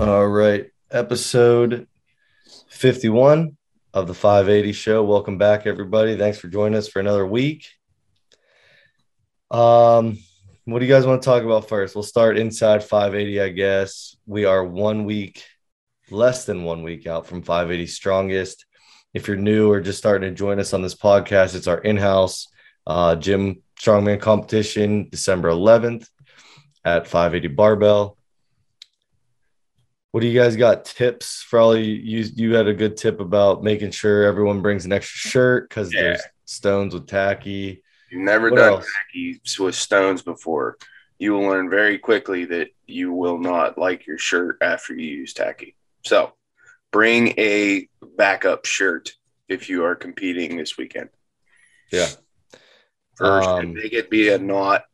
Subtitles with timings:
[0.00, 0.72] All right.
[0.90, 1.86] Episode
[2.66, 3.56] 51
[3.92, 5.04] of the 580 show.
[5.04, 6.16] Welcome back, everybody.
[6.16, 7.68] Thanks for joining us for another week.
[9.52, 10.18] Um,
[10.64, 11.94] what do you guys want to talk about first?
[11.94, 14.16] We'll start inside 580, I guess.
[14.26, 15.44] We are one week,
[16.10, 18.66] less than one week out from 580 strongest.
[19.12, 22.48] If you're new or just starting to join us on this podcast, it's our in-house
[22.84, 26.08] uh, gym strongman competition, December 11th
[26.84, 28.18] at 580 Barbell.
[30.14, 31.92] What do you guys got tips for all you?
[32.36, 36.02] You, had a good tip about making sure everyone brings an extra shirt because Yeah.
[36.02, 37.82] there's stones with tacky.
[38.12, 38.86] You've never What done else?
[39.08, 40.78] tacky with stones before.
[41.18, 45.34] You will learn very quickly that you will not like your shirt after you use
[45.34, 45.74] tacky.
[46.04, 46.34] So
[46.92, 49.16] bring a backup shirt
[49.48, 51.08] if you are competing this weekend.
[51.90, 52.06] Yeah.
[53.16, 54.84] First, Um, make it be a not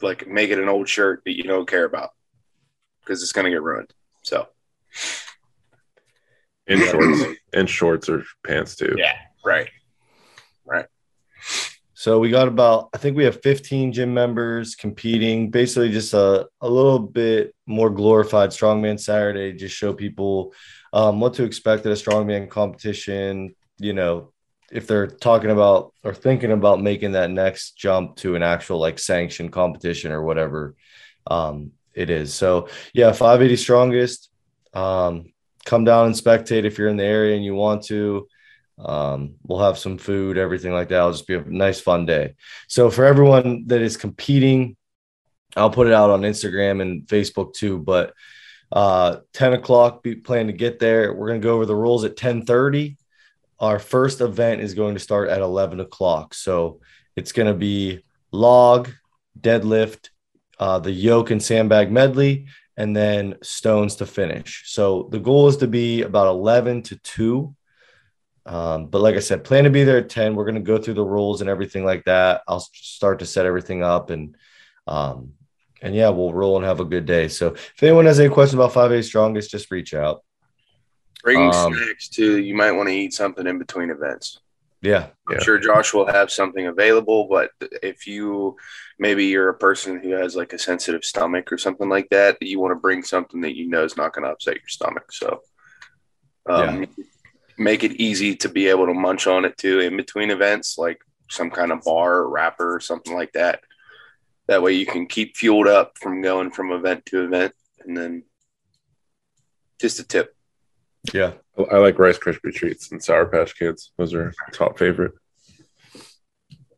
[0.00, 2.12] like make it an old shirt that you don't care about
[3.00, 3.92] because it's going to get ruined.
[4.24, 4.48] So,
[6.66, 8.94] in shorts and shorts or pants too.
[8.98, 9.68] yeah, right,
[10.64, 10.86] right.
[11.92, 16.46] So we got about, I think we have 15 gym members competing, basically just a,
[16.60, 20.52] a little bit more glorified strongman Saturday, just show people
[20.92, 23.54] um, what to expect at a strongman competition.
[23.78, 24.32] You know,
[24.72, 28.98] if they're talking about or thinking about making that next jump to an actual like
[28.98, 30.74] sanctioned competition or whatever
[31.26, 32.34] um, it is.
[32.34, 34.30] So yeah, 580 strongest.
[34.72, 35.32] Um,
[35.64, 38.28] come down and spectate if you're in the area and you want to.
[38.78, 40.96] Um, we'll have some food, everything like that.
[40.96, 42.34] It'll just be a nice, fun day.
[42.68, 44.76] So for everyone that is competing,
[45.56, 47.78] I'll put it out on Instagram and Facebook too.
[47.78, 48.14] But
[48.72, 51.14] uh, 10 o'clock, be plan to get there.
[51.14, 52.96] We're gonna go over the rules at 10:30.
[53.60, 56.34] Our first event is going to start at 11 o'clock.
[56.34, 56.80] So
[57.14, 58.90] it's gonna be log,
[59.40, 60.08] deadlift,
[60.58, 64.62] uh, the yoke and sandbag medley, and then stones to finish.
[64.66, 67.54] So the goal is to be about 11 to 2.
[68.46, 70.34] Um, but like I said, plan to be there at 10.
[70.34, 72.42] We're going to go through the rules and everything like that.
[72.46, 74.36] I'll start to set everything up and,
[74.86, 75.32] um,
[75.80, 77.28] and yeah, we'll roll and have a good day.
[77.28, 80.22] So if anyone has any questions about 580 strongest, just reach out.
[81.22, 82.38] Bring Um, snacks too.
[82.38, 84.40] You might want to eat something in between events.
[84.84, 85.08] Yeah.
[85.26, 85.42] I'm Yeah.
[85.42, 87.50] sure Josh will have something available, but
[87.82, 88.56] if you
[88.98, 92.60] maybe you're a person who has like a sensitive stomach or something like that, you
[92.60, 95.10] want to bring something that you know is not going to upset your stomach.
[95.10, 95.40] So,
[96.46, 96.86] um,
[97.56, 101.00] make it easy to be able to munch on it too in between events, like
[101.30, 103.60] some kind of bar or wrapper or something like that.
[104.48, 107.54] That way you can keep fueled up from going from event to event.
[107.80, 108.24] And then
[109.80, 110.33] just a tip.
[111.12, 111.32] Yeah.
[111.70, 113.92] I like Rice Krispie treats and Sour Patch Kids.
[113.96, 115.12] Those are top favorite.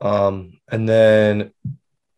[0.01, 1.53] Um, and then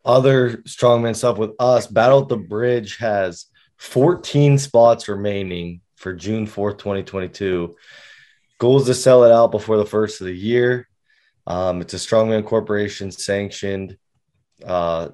[0.05, 3.47] other strongman stuff with us, Battle at the Bridge has
[3.77, 7.77] 14 spots remaining for June 4th, 2022.
[8.59, 10.89] Goals to sell it out before the first of the year.
[11.47, 13.97] Um, it's a strongman corporation sanctioned
[14.65, 15.09] uh,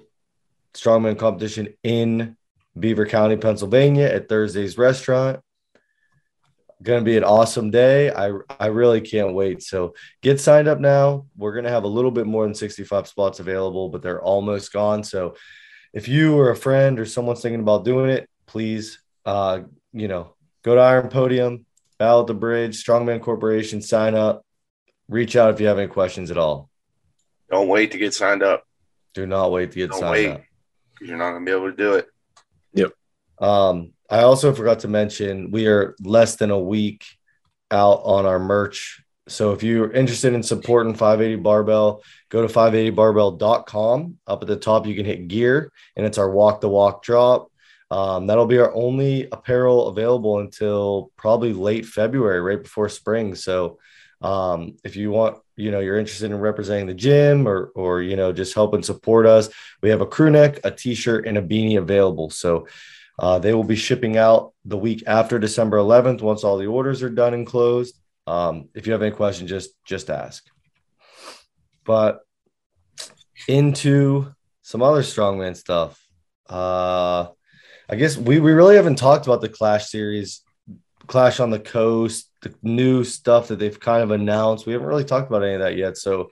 [0.73, 2.37] strongman competition in
[2.79, 5.41] Beaver County, Pennsylvania at Thursday's restaurant.
[6.83, 8.11] Going to be an awesome day.
[8.11, 9.63] I, I really can't wait.
[9.63, 11.27] So get signed up now.
[11.37, 14.73] We're going to have a little bit more than 65 spots available, but they're almost
[14.73, 15.03] gone.
[15.05, 15.37] So
[15.93, 19.61] if you or a friend or someone's thinking about doing it, please, uh,
[19.93, 21.65] you know, go to Iron Podium,
[21.99, 24.45] Battle at the Bridge, Strongman Corporation, sign up,
[25.09, 26.69] reach out if you have any questions at all.
[27.51, 28.65] Don't wait to get signed up
[29.15, 30.31] Do not wait to get Don't signed wait.
[30.33, 30.43] up.
[30.93, 32.09] because you're not going to be able to do it.
[32.75, 32.93] Yep.
[33.41, 37.05] Um, I also forgot to mention we are less than a week
[37.71, 39.03] out on our merch.
[39.27, 44.19] So if you're interested in supporting 580 Barbell, go to 580barbell.com.
[44.27, 47.51] Up at the top, you can hit gear, and it's our walk the walk drop.
[47.91, 53.35] Um, that'll be our only apparel available until probably late February, right before spring.
[53.35, 53.79] So
[54.21, 58.17] um, if you want, you know, you're interested in representing the gym or, or, you
[58.17, 59.49] know, just helping support us,
[59.83, 62.31] we have a crew neck, a t-shirt, and a beanie available.
[62.31, 62.67] So
[63.19, 67.03] uh, they will be shipping out the week after December 11th once all the orders
[67.03, 67.99] are done and closed.
[68.27, 70.45] Um, if you have any questions, just just ask.
[71.85, 72.21] But
[73.47, 74.33] into
[74.63, 76.01] some other strongman stuff.
[76.49, 77.29] Uh,
[77.89, 80.43] I guess we, we really haven't talked about the Clash series,
[81.07, 84.67] Clash on the Coast, the new stuff that they've kind of announced.
[84.67, 85.99] We haven't really talked about any of that yet.
[85.99, 86.31] So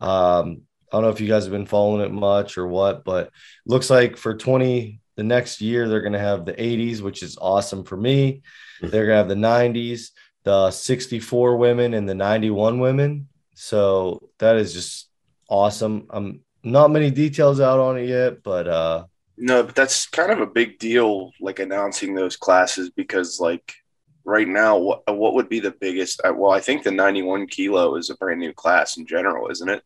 [0.00, 0.62] um,
[0.92, 3.30] I don't know if you guys have been following it much or what, but
[3.66, 7.38] looks like for 20 the next year they're going to have the 80s, which is
[7.40, 8.42] awesome for me.
[8.80, 10.10] They're going to have the 90s,
[10.44, 13.28] the 64 women and the 91 women.
[13.54, 15.08] So that is just
[15.48, 16.06] awesome.
[16.10, 19.04] I'm not many details out on it yet, but uh,
[19.36, 23.74] No, but that's kind of a big deal, like announcing those classes because, like,
[24.24, 26.20] right now, what what would be the biggest?
[26.24, 29.68] uh, Well, I think the 91 kilo is a brand new class in general, isn't
[29.68, 29.82] it?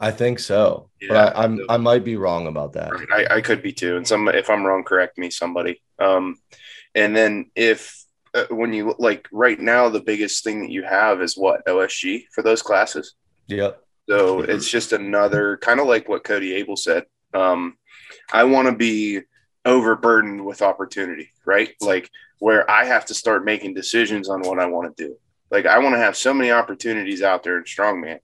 [0.00, 1.08] I think so, Yeah.
[1.10, 2.92] but I, I'm I might be wrong about that.
[2.92, 3.30] Right.
[3.30, 5.82] I, I could be too, and some if I'm wrong, correct me, somebody.
[5.98, 6.36] Um,
[6.94, 8.04] and then if
[8.34, 12.24] uh, when you like right now, the biggest thing that you have is what OSG
[12.32, 13.14] for those classes.
[13.48, 13.82] Yep.
[14.08, 17.04] So it's just another kind of like what Cody Abel said.
[17.34, 17.76] Um,
[18.32, 19.20] I want to be
[19.66, 21.70] overburdened with opportunity, right?
[21.80, 22.08] Like
[22.38, 25.16] where I have to start making decisions on what I want to do.
[25.50, 28.18] Like I want to have so many opportunities out there in strongman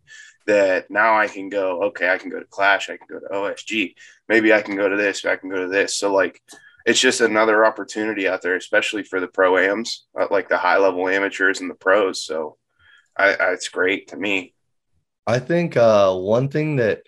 [0.47, 3.27] that now I can go, okay, I can go to Clash, I can go to
[3.27, 3.95] OSG,
[4.29, 5.97] maybe I can go to this, I can go to this.
[5.97, 6.41] So like
[6.85, 10.79] it's just another opportunity out there, especially for the pro ams, uh, like the high
[10.79, 12.25] level amateurs and the pros.
[12.25, 12.59] So
[13.17, 14.55] I, I, it's great to me.
[15.27, 17.03] I think uh, one thing that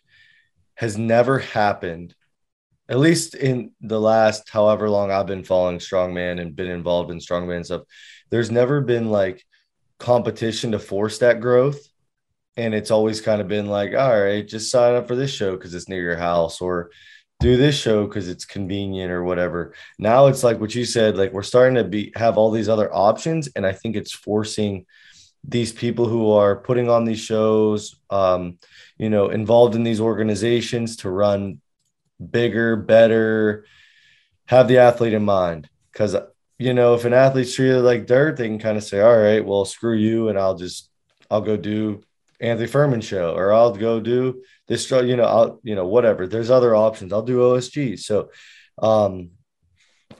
[0.77, 2.15] has never happened,
[2.88, 7.19] at least in the last however long I've been following strongman and been involved in
[7.19, 7.83] strongman stuff,
[8.31, 9.44] there's never been like
[9.99, 11.79] competition to force that growth.
[12.56, 15.56] And it's always kind of been like, all right, just sign up for this show
[15.56, 16.91] because it's near your house or
[17.41, 19.75] do this show because it's convenient or whatever.
[19.99, 22.93] Now it's like what you said, like we're starting to be have all these other
[22.94, 23.49] options.
[23.55, 24.87] And I think it's forcing
[25.44, 28.59] these people who are putting on these shows, um,
[28.99, 31.61] you know, involved in these organizations to run
[32.31, 33.67] bigger, better,
[34.47, 35.69] have the athlete in mind.
[35.93, 36.17] Because,
[36.59, 39.44] you know, if an athlete's treated like dirt, they can kind of say, all right,
[39.44, 40.29] well, screw you.
[40.29, 40.91] And I'll just,
[41.31, 42.02] I'll go do
[42.41, 46.27] Anthony Furman show or I'll go do this you know, I'll, you know, whatever.
[46.27, 47.12] There's other options.
[47.12, 47.99] I'll do OSG.
[47.99, 48.31] So,
[48.79, 49.31] um,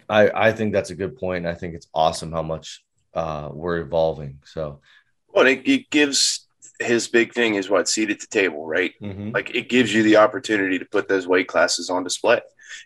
[0.08, 1.46] I, I think that's a good point.
[1.46, 2.84] I think it's awesome how much
[3.14, 4.38] uh, we're evolving.
[4.44, 4.80] So,
[5.28, 6.46] Well, it, it gives
[6.78, 8.92] his big thing is what seat at the table, right?
[9.00, 9.32] mhm.
[9.32, 12.40] Like it gives you the opportunity to put those weight classes on display.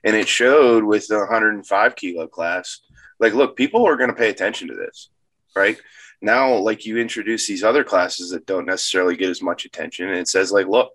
[0.05, 2.81] And it showed with the 105 kilo class.
[3.19, 5.11] Like, look, people are going to pay attention to this,
[5.55, 5.79] right?
[6.23, 10.09] Now, like you introduce these other classes that don't necessarily get as much attention.
[10.09, 10.91] And it says, like, look,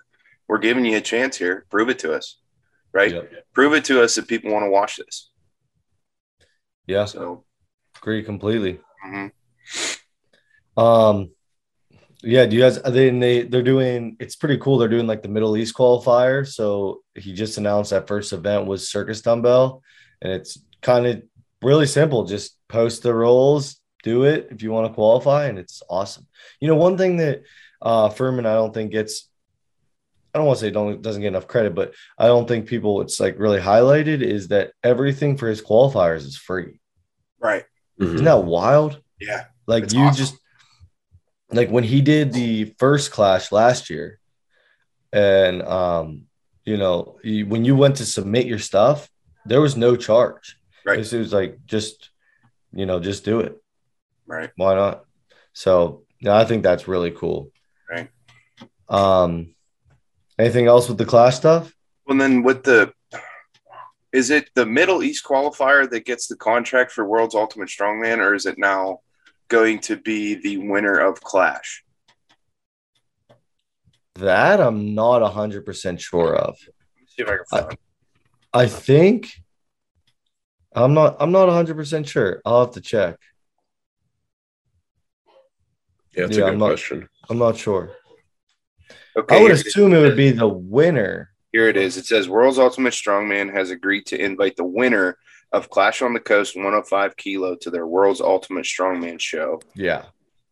[0.48, 1.66] we're giving you a chance here.
[1.72, 2.38] Prove it to us,
[2.94, 3.12] right?
[3.12, 3.32] Yep.
[3.54, 5.30] Prove it to us that people want to watch this.
[6.86, 7.44] yeah, So,
[7.98, 8.80] agree completely.
[9.08, 9.32] mhm.
[10.78, 11.32] Um,
[12.22, 12.82] yeah, do you guys?
[12.82, 14.18] They they they're doing.
[14.20, 14.78] It's pretty cool.
[14.78, 16.46] They're doing like the Middle East qualifier.
[16.48, 19.84] So he just announced that first event was Circus Dumbbell,
[20.22, 21.22] and it's kind of
[21.62, 22.26] really simple.
[22.26, 26.26] Just post the rolls, do it if you want to qualify, and it's awesome.
[26.62, 27.42] You know, one thing that
[27.82, 29.28] uh, Furman I don't think gets.
[30.34, 33.02] I don't want to say don't doesn't get enough credit, but I don't think people
[33.02, 36.80] it's like really highlighted is that everything for his qualifiers is free.
[37.40, 37.64] right.
[38.00, 38.16] Mhm.
[38.16, 39.02] Isn't that wild?
[39.20, 39.46] Yeah.
[39.66, 40.18] Like you awesome.
[40.18, 40.36] just
[41.52, 44.20] like when he did the first clash last year,
[45.14, 46.24] and um,
[46.66, 49.10] you know, you, when you went to submit your stuff,
[49.46, 50.58] there was no charge.
[50.86, 51.00] Right.
[51.00, 52.10] It was like just,
[52.74, 53.56] you know, just do it.
[54.28, 54.52] Right.
[54.56, 55.06] Why not?
[55.54, 57.52] So yeah, I think that's really cool.
[57.90, 58.10] Right.
[58.90, 59.56] Um,
[60.40, 61.74] anything else with the clash stuff?
[62.06, 62.94] Well, then with the,
[64.12, 68.34] is it the Middle East qualifier that gets the contract for World's Ultimate Strongman, or
[68.34, 69.00] is it now
[69.48, 71.84] going to be the winner of Clash?
[74.16, 76.58] That I'm not hundred percent sure of.
[76.58, 77.74] See if I can find.
[77.74, 77.80] it.
[78.54, 79.32] I think
[80.74, 81.18] I'm not.
[81.20, 82.42] I'm not hundred percent sure.
[82.46, 83.18] I'll have to check.
[86.16, 87.10] Yeah, it's Yeah, a I'm good not- question.
[87.30, 87.92] I'm not sure.
[89.18, 89.68] Okay, I would here it is.
[89.68, 91.32] assume it would be the winner.
[91.52, 91.98] Here it is.
[91.98, 95.18] It says World's Ultimate Strongman has agreed to invite the winner
[95.54, 100.04] of Clash on the Coast 105 Kilo to their World's Ultimate Strongman show, Yeah.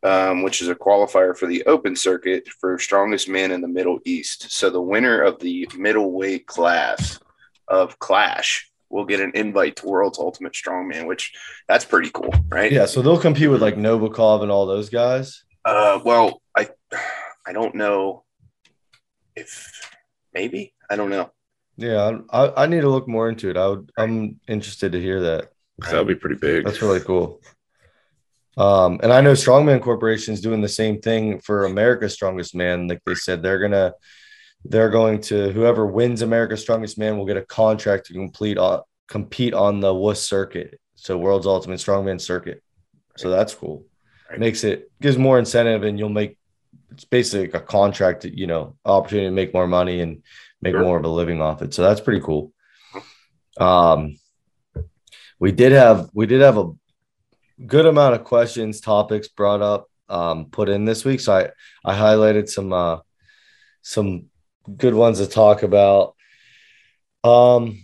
[0.01, 3.99] um, which is a qualifier for the Open Circuit for strongest man in the Middle
[4.05, 4.49] East.
[4.51, 7.19] So the winner of the middleweight class
[7.67, 11.33] of Clash will get an invite to World's Ultimate Strongman, which
[11.67, 12.71] that's pretty cool, right?
[12.71, 12.85] Yeah.
[12.85, 15.43] So they'll compete with like Novikov and all those guys.
[15.65, 16.69] Uh, well, I
[17.45, 18.23] I don't know
[19.35, 19.89] if
[20.33, 21.31] maybe I don't know.
[21.77, 22.19] Yeah.
[22.29, 23.57] I, I need to look more into it.
[23.57, 25.49] I would, I'm interested to hear that.
[25.79, 26.65] That would be pretty big.
[26.65, 27.41] That's really cool.
[28.55, 32.87] Um, and I know Strongman Corporation is doing the same thing for America's Strongest Man.
[32.87, 33.93] Like they said, they're gonna,
[34.63, 38.81] they're going to whoever wins America's Strongest Man will get a contract to complete on
[39.07, 42.61] compete on the WUS circuit, so World's Ultimate Strongman circuit.
[43.17, 43.85] So that's cool.
[44.33, 44.39] Right.
[44.39, 46.37] Makes it gives more incentive, and you'll make
[46.91, 50.23] it's basically a contract, you know, opportunity to make more money and
[50.61, 50.81] make Sure.
[50.81, 51.73] more of a living off it.
[51.73, 52.51] So that's pretty cool.
[53.59, 54.17] Um,
[55.39, 56.71] we did have we did have a
[57.67, 61.19] good amount of questions, topics brought up, um, put in this week.
[61.19, 61.49] So I
[61.85, 62.97] I highlighted some uh
[63.83, 64.25] some
[64.77, 66.15] good ones to talk about.
[67.23, 67.77] Um,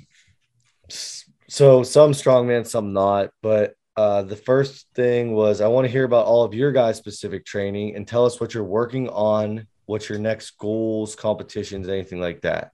[1.51, 3.29] So some strongman, some not.
[3.41, 6.95] But uh, the first thing was I want to hear about all of your guys'
[6.95, 12.21] specific training and tell us what you're working on, what's your next goals, competitions, anything
[12.21, 12.71] like that.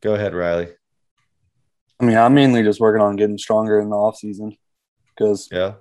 [0.00, 0.68] Go ahead, Riley.
[2.00, 4.56] I mean, I'm mainly just working on getting stronger in the off season
[5.10, 5.74] because Yeah.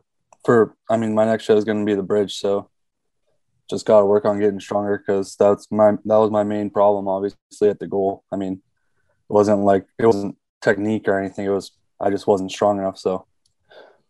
[0.43, 2.69] for I mean, my next show is going to be the bridge, so
[3.69, 7.07] just got to work on getting stronger because that's my that was my main problem,
[7.07, 8.25] obviously at the goal.
[8.29, 8.55] I mean,
[9.29, 11.45] it wasn't like it wasn't technique or anything.
[11.45, 12.98] It was I just wasn't strong enough.
[12.98, 13.25] So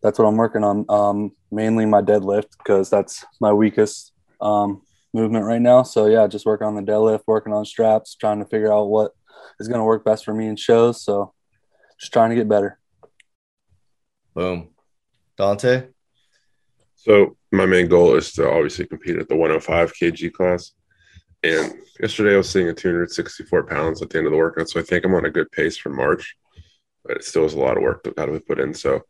[0.02, 0.84] that's what I'm working on.
[0.88, 5.82] Um, mainly my deadlift because that's my weakest um, movement right now.
[5.82, 9.12] So yeah, just working on the deadlift, working on straps, trying to figure out what
[9.58, 11.02] is going to work best for me in shows.
[11.02, 11.32] So
[11.98, 12.78] just trying to get better.
[14.34, 14.70] Boom.
[15.36, 15.88] Dante?
[16.94, 20.72] So my main goal is to obviously compete at the 105 kg class.
[21.42, 24.68] And yesterday I was sitting at 264 pounds at the end of the workout.
[24.68, 26.36] So I think I'm on a good pace for March,
[27.04, 28.74] but it still is a lot of work that got to be put in.
[28.74, 29.02] So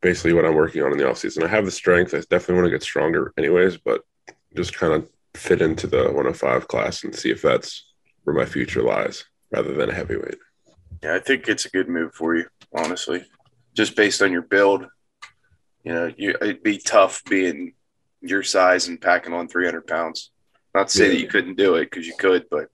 [0.00, 2.14] basically what I'm working on in the off season, I have the strength.
[2.14, 4.02] I definitely want to get stronger anyways, but
[4.56, 7.86] just kind of fit into the 105 class and see if that's
[8.24, 10.38] where my future lies rather than a heavyweight.
[11.02, 13.24] Yeah, I think it's a good move for you, honestly.
[13.74, 14.86] Just based on your build,
[15.84, 17.74] you know, you it'd be tough being
[18.20, 20.30] your size and packing on 300 pounds.
[20.74, 22.68] Not to say that you couldn't do it because you could, but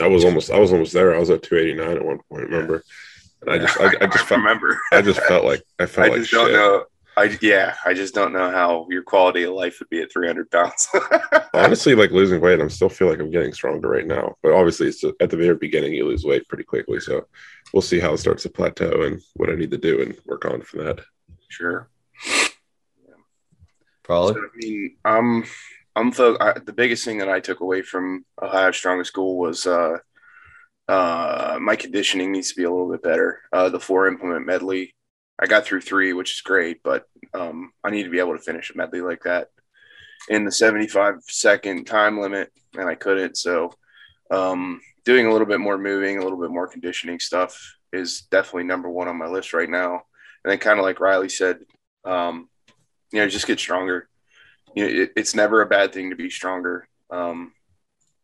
[0.00, 1.14] I was almost I was almost there.
[1.14, 2.82] I was at 289 at one point, remember?
[3.46, 4.78] And I just I, I just felt remember.
[4.92, 6.54] I just felt like I I felt like just don't shit.
[6.54, 6.84] know.
[7.16, 10.50] I yeah, I just don't know how your quality of life would be at 300
[10.50, 10.88] pounds.
[11.54, 14.34] Honestly, like losing weight, I'm still feel like I'm getting stronger right now.
[14.42, 16.98] But obviously, it's at the very beginning you lose weight pretty quickly.
[16.98, 17.26] So
[17.72, 20.44] we'll see how it starts to plateau and what I need to do and work
[20.44, 21.00] on for that.
[21.48, 21.88] sure.
[24.02, 24.34] Probably.
[24.34, 25.44] So, I mean, I'm
[25.96, 29.66] I'm fo- I, the biggest thing that I took away from Ohio Strongest School was
[29.66, 29.98] uh,
[30.88, 33.40] uh, my conditioning needs to be a little bit better.
[33.52, 34.94] Uh, the four implement medley,
[35.38, 38.42] I got through three, which is great, but um, I need to be able to
[38.42, 39.48] finish a medley like that
[40.28, 43.36] in the 75 second time limit, and I couldn't.
[43.36, 43.72] So,
[44.30, 48.64] um, doing a little bit more moving, a little bit more conditioning stuff is definitely
[48.64, 50.02] number one on my list right now.
[50.44, 51.60] And then, kind of like Riley said,
[52.04, 52.48] um,
[53.12, 54.08] you know, just get stronger.
[54.74, 57.52] You know, it, it's never a bad thing to be stronger um,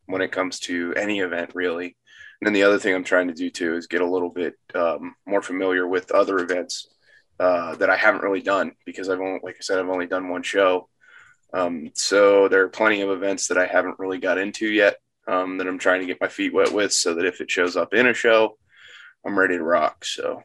[0.07, 1.97] when it comes to any event, really.
[2.41, 4.55] And then the other thing I'm trying to do too is get a little bit
[4.75, 6.89] um, more familiar with other events
[7.39, 10.29] uh, that I haven't really done because I've only, like I said, I've only done
[10.31, 10.89] one show.
[11.53, 14.97] Um, so there are plenty of events that I haven't really got into yet
[15.29, 17.77] um, that I'm trying to get my feet wet with, so that if it shows
[17.77, 18.57] up in a show,
[19.27, 20.05] I'm ready to rock.
[20.05, 20.43] So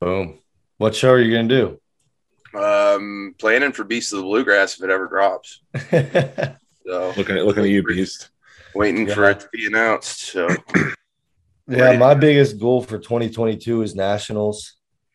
[0.00, 0.38] Boom.
[0.78, 1.80] What show are you going to do?
[2.58, 5.60] um, planning for Beast of the Bluegrass if it ever drops.
[6.86, 8.30] So Looking at looking at you, Beast.
[8.74, 10.20] Waiting for it to be announced.
[10.20, 10.48] So
[11.70, 14.74] Yeah, my biggest goal for 2022 is nationals.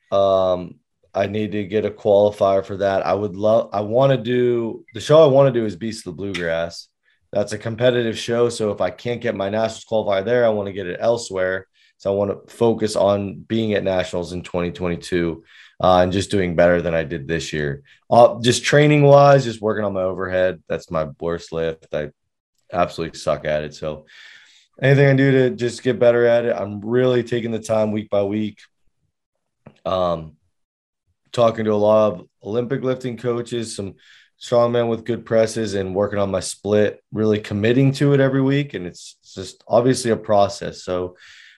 [0.10, 0.76] Um,
[1.14, 3.06] I need to get a qualifier for that.
[3.06, 3.70] I would love.
[3.74, 5.22] I want to do the show.
[5.22, 6.88] I want to do is Beast of the Bluegrass.
[7.34, 8.48] That's a competitive show.
[8.48, 11.68] So if I can't get my nationals qualifier there, I want to get it elsewhere.
[11.98, 15.44] So I want to focus on being at nationals in 2022
[15.84, 17.84] uh, and just doing better than I did this year.
[18.10, 20.64] Uh, just training wise, just working on my overhead.
[20.70, 21.94] That's my worst lift.
[21.94, 22.12] I
[22.72, 23.74] absolutely suck at it.
[23.74, 24.06] So
[24.82, 26.56] anything I do to just get better at it.
[26.56, 28.60] I'm really taking the time week by week.
[29.86, 30.38] Um,
[31.32, 33.96] talking to a lot of Olympic lifting coaches, some
[34.40, 37.04] strongmen with good presses, and working on my split.
[37.12, 40.84] Really committing to it every week, and it's just obviously a process.
[40.84, 41.18] So,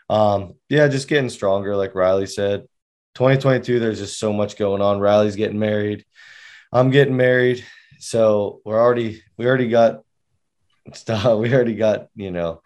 [0.10, 2.68] um, yeah, just getting stronger, like Riley said.
[3.16, 5.00] 2022, there's just so much going on.
[5.00, 6.06] Riley's getting married.
[6.72, 7.66] I'm getting married.
[8.00, 10.04] So we're already we already got
[10.94, 11.26] stuff.
[11.40, 12.62] We already got, you know,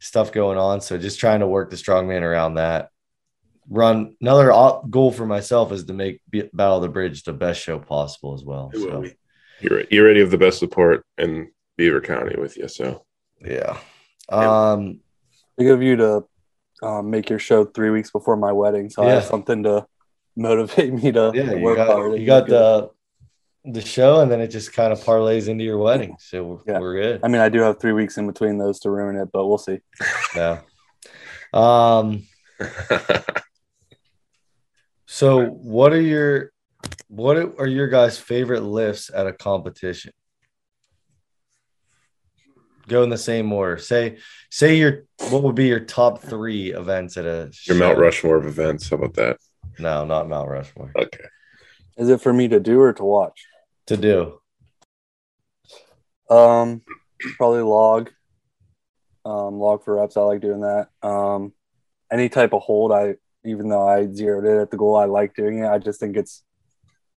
[0.00, 0.80] stuff going on.
[0.80, 2.90] So just trying to work the strongman around that.
[3.68, 7.32] Run another op- goal for myself is to make Be- Battle of the Bridge the
[7.32, 8.70] best show possible as well.
[8.72, 9.14] it will So, be.
[9.60, 12.68] You're you already have the best support in Beaver County with you.
[12.68, 13.04] So
[13.40, 13.78] yeah.
[14.28, 15.00] Um,
[15.56, 16.24] Big of you to
[16.82, 19.86] um, make your show three weeks before my wedding, so I have something to
[20.36, 22.20] motivate me to yeah, to you work got, hard.
[22.20, 22.90] you got the
[23.72, 26.16] the show, and then it just kind of parlays into your wedding.
[26.20, 26.78] So we're, Yeah.
[26.80, 27.20] we're good.
[27.24, 29.58] I mean, I do have three weeks in between those to ruin it, but we'll
[29.58, 29.80] see.
[30.36, 30.60] Yeah.
[31.52, 32.24] Um,
[35.06, 36.52] so what are your
[37.08, 40.12] what are your guys' favorite lifts at a competition?
[42.88, 43.78] Go in the same order.
[43.78, 44.18] Say
[44.50, 47.98] say your what would be your top three events at a your Mount?
[47.98, 48.90] Rushmore of events.
[48.90, 49.38] How about that?
[49.78, 50.92] No, not Mount Rushmore.
[50.96, 51.24] Okay.
[51.96, 53.44] Is it for me to do or to watch?
[53.86, 54.40] To do.
[56.28, 56.82] Um,
[57.36, 58.10] probably log.
[59.24, 60.16] Um, log for reps.
[60.16, 60.88] I like doing that.
[61.02, 61.52] Um,
[62.10, 65.34] any type of hold, I even though I zeroed it at the goal, I like
[65.34, 65.66] doing it.
[65.66, 66.42] I just think it's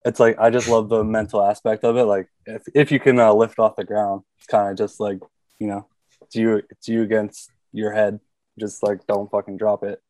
[0.05, 2.03] it's like I just love the mental aspect of it.
[2.03, 5.19] Like if if you can uh, lift off the ground, it's kind of just like
[5.59, 5.87] you know,
[6.21, 8.19] it's you it's you against your head.
[8.59, 10.01] Just like don't fucking drop it.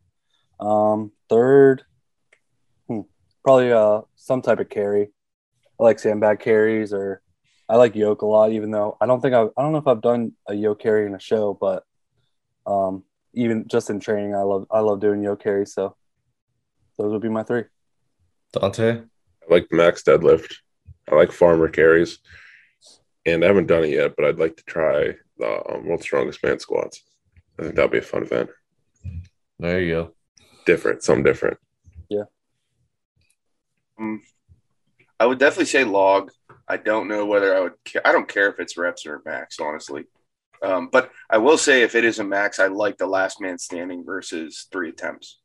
[0.59, 1.83] Um, third,
[2.87, 3.01] hmm,
[3.43, 5.11] probably uh some type of carry.
[5.79, 7.21] I like sandbag carries or
[7.67, 9.87] I like yoke a lot, even though I don't think I I don't know if
[9.87, 11.83] I've done a yoke carry in a show, but
[12.65, 15.73] um even just in training, I love I love doing yoke carries.
[15.73, 15.95] So
[16.97, 17.63] those would be my three.
[18.53, 19.01] Dante.
[19.01, 20.53] I like max deadlift.
[21.09, 22.19] I like farmer carries,
[23.25, 26.43] and I haven't done it yet, but I'd like to try the um, world's strongest
[26.43, 27.03] man squats.
[27.57, 28.49] I think that'd be a fun event.
[29.59, 30.13] There you go.
[30.65, 31.57] Different, something different.
[33.99, 34.21] Um,
[35.19, 36.31] I would definitely say log.
[36.67, 37.73] I don't know whether I would.
[37.85, 40.05] Ca- I don't care if it's reps or max, honestly.
[40.61, 43.57] Um, but I will say, if it is a max, I like the last man
[43.57, 45.39] standing versus three attempts.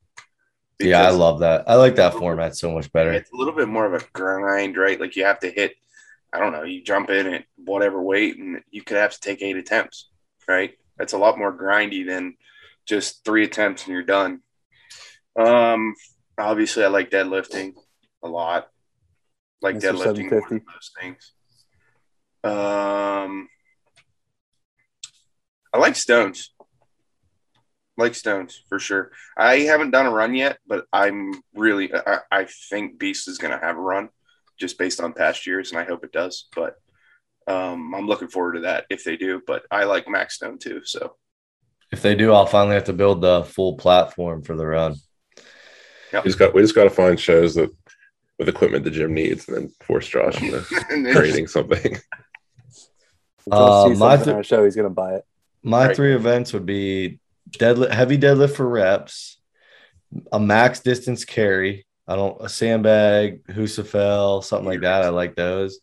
[0.81, 1.65] yeah, I love that.
[1.69, 3.13] I like that format so much better.
[3.13, 5.01] It's a little bit more of a grind, right?
[5.01, 5.75] Like you have to hit.
[6.33, 6.65] I don't know.
[6.65, 10.11] You jump in at whatever weight, and you could have to take eight attempts,
[10.49, 10.75] right?
[10.99, 12.37] That's a lot more grindy than
[12.87, 14.41] just three attempts and you're done.
[15.37, 15.95] Um,
[16.39, 17.75] obviously, I like deadlifting
[18.23, 18.69] a lot.
[19.65, 19.93] Like Mr.
[19.93, 20.49] deadlifting more 750.
[20.51, 21.33] than those things.
[22.45, 23.49] Um,
[25.73, 26.53] I like stones.
[27.97, 29.13] Like stones for sure.
[29.39, 31.91] I haven't done a run yet, but I'm really.
[31.95, 34.11] I, I think Beast is going to have a run,
[34.61, 36.47] just based on past years, and I hope it does.
[36.55, 36.75] But
[37.47, 39.41] um, I'm looking forward to that if they do.
[39.47, 40.83] But I like Max Stone too.
[40.85, 41.17] So
[41.91, 44.97] If they do, I'll finally have to build the full platform for the run.
[46.13, 47.71] We just got we just got to find shows that
[48.39, 50.61] with equipment the gym needs, and then force Josh into
[51.13, 51.99] creating something.
[53.51, 55.27] Uh, sees my th- on a show, he's gonna buy it.
[55.63, 55.97] My Right.
[55.97, 59.39] three events would be deadlift, heavy deadlift for reps,
[60.33, 61.87] a max distance carry.
[62.09, 65.03] I don't a sandbag, Husafell, something like that.
[65.03, 65.81] I like those,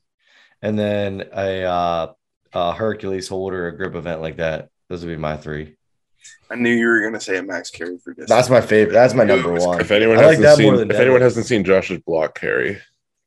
[0.64, 2.14] and then a, uh,
[2.54, 4.70] a Hercules holder, a grip event like that.
[4.90, 5.76] Those would be my three.
[6.50, 8.28] I knew you were going to say a max carry for this.
[8.28, 8.94] That's my favorite.
[8.94, 9.80] That's my number one.
[9.80, 12.38] If anyone I like hasn't that seen more than if anyone hasn't seen Josh's block
[12.40, 12.80] carry,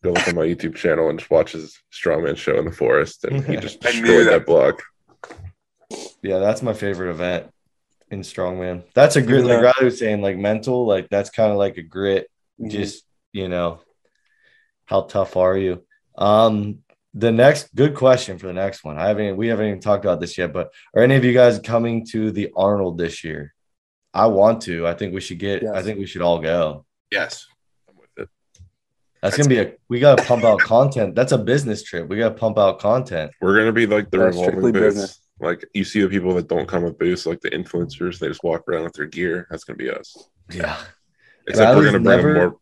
[0.02, 3.24] go look on my YouTube channel and just watch his strongman show in the forest,
[3.24, 4.30] and he just destroyed that.
[4.30, 4.83] that block.
[6.22, 7.46] Yeah, that's my favorite event
[8.11, 8.85] in strongman.
[8.94, 9.44] That's a grit.
[9.44, 9.72] Like Yeah.
[9.72, 10.87] Riley was saying, like mental.
[10.87, 12.30] Like that's kind of like a grit.
[12.61, 12.70] Mhm.
[12.70, 13.80] just you know
[14.85, 15.83] how tough are you
[16.16, 16.84] um
[17.14, 20.20] the next good question for the next one i haven't we haven't even talked about
[20.20, 23.55] this yet but are any of you guys coming to the arnold this year
[24.12, 27.46] i want to i think we should get i think we should all go yes.
[27.88, 28.29] I'm with it.
[29.22, 32.35] that's gonna be a we gotta pump out content that's a business trip we gotta
[32.35, 34.81] pump out content We're gonna be like the That's revolving booths.
[34.81, 35.20] business.
[35.40, 38.44] Like you see the people that don't come with booths, like the influencers, they just
[38.44, 39.48] walk around with their gear.
[39.50, 40.16] That's gonna be us.
[40.53, 40.79] yeah
[41.48, 42.57] Except we're gonna bring never- more.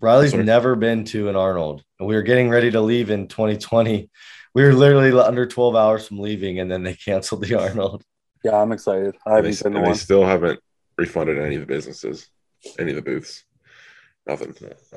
[0.00, 0.44] Riley's Sorry.
[0.44, 4.08] never been to an arnold and we were getting ready to leave in 2020
[4.54, 8.02] we were literally under 12 hours from leaving and then they canceled the arnold
[8.44, 9.16] Yeah, I'm excited.
[9.26, 10.60] I haven't they, been to and they still haven't
[10.96, 12.28] refunded any of the businesses,
[12.78, 13.44] any of the booths.
[14.26, 14.54] Nothing.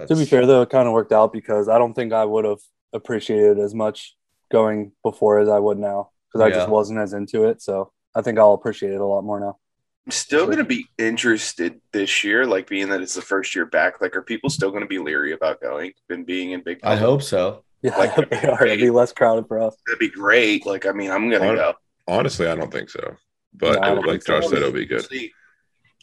[0.07, 2.43] To be fair, though, it kind of worked out because I don't think I would
[2.45, 2.59] have
[2.93, 4.15] appreciated as much
[4.51, 6.55] going before as I would now because I Yeah.
[6.57, 7.61] just wasn't as into it.
[7.61, 9.57] So I think I'll appreciate it a lot more now.
[10.05, 13.65] I'm still going to be interested this year, like being that it's the first year
[13.67, 14.01] back.
[14.01, 16.79] Like, are people still going to be leery about going and being in big?
[16.83, 18.65] i hope so Yeah, Like, they are.
[18.65, 19.75] It'd be less crowded for us.
[19.85, 20.65] that'd be great.
[20.65, 21.73] Like, I mean, I'm going to Hon- go.
[22.07, 23.15] Honestly, I don't think so.
[23.53, 24.39] But No, I like think so.
[24.39, 25.05] Josh said, it'll be good.
[25.07, 25.31] See,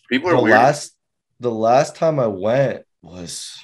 [0.08, 0.56] people are the weird.
[0.56, 0.92] last
[1.40, 3.56] the last time I went was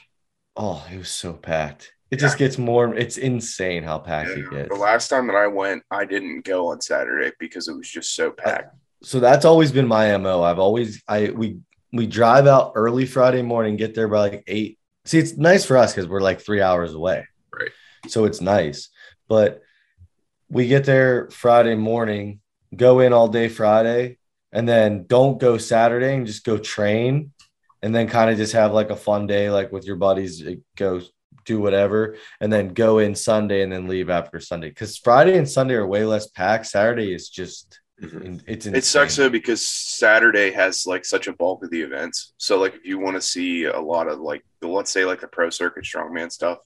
[0.56, 1.92] oh, it was so packed.
[2.10, 4.68] It just gets more it's insane how packed it gets.
[4.68, 8.14] the last time that I went, I didn't go on Saturday because it was just
[8.14, 8.74] so packed.
[9.04, 10.42] So that's always been my MO.
[10.42, 11.58] I've always I we
[11.92, 14.78] we drive out early Friday morning, get there by like eight.
[15.04, 17.26] See, it's nice for us because we're like three hours away.
[17.52, 17.70] Right.
[18.08, 18.88] So it's nice.
[19.28, 19.62] But
[20.48, 22.40] we get there Friday morning,
[22.74, 24.18] go in all day Friday,
[24.52, 27.32] and then don't go Saturday and just go train
[27.82, 30.42] and then kind of just have like a fun day, like with your buddies,
[30.76, 31.02] go
[31.44, 34.70] do whatever, and then go in Sunday and then leave after Sunday.
[34.70, 36.66] Because Friday and Sunday are way less packed.
[36.66, 38.42] Saturday is just Mhm.
[38.48, 42.34] it's It sucks though because Saturday has like such a bulk of the events.
[42.38, 45.20] So like if you want to see a lot of like the let's say like
[45.20, 46.58] the pro circuit strongman stuff,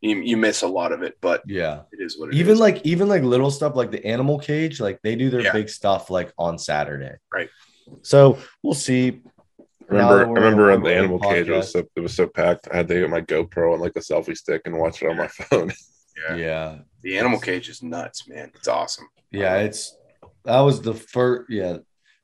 [0.00, 1.82] you, you miss a lot of it, but Yeah.
[1.92, 2.60] it is what it Even is.
[2.60, 5.52] like even like little stuff like the animal cage, like they do their Yeah.
[5.52, 7.14] big stuff like on Saturday.
[7.32, 7.50] Right.
[8.02, 9.20] So we'll see.
[9.88, 12.68] Remember, I remember on the one-way animal cage, it was so it was so packed.
[12.72, 15.16] I had to get my GoPro and like a selfie stick and watch it on
[15.16, 15.72] my phone.
[16.28, 16.34] yeah.
[16.36, 16.78] Yeah.
[17.02, 18.50] the animal cage is nuts, man.
[18.56, 19.06] It's awesome.
[19.30, 19.58] Yeah.
[19.58, 19.96] It's
[20.48, 21.78] that was the first yeah.